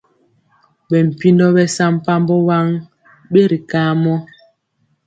Bɛ 0.89 0.97
mpindo 1.07 1.45
besampabó 1.55 2.35
waŋ 2.49 2.67
bɛri 3.31 3.57
kamɔ. 3.69 4.15